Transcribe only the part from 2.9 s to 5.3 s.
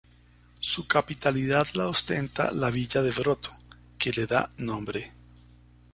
de Broto, que le da nombre.